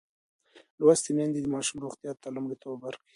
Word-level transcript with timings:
لوستې 0.79 1.09
میندې 1.15 1.39
د 1.41 1.47
ماشوم 1.55 1.77
روغتیا 1.85 2.11
ته 2.21 2.27
لومړیتوب 2.35 2.77
ورکوي. 2.83 3.07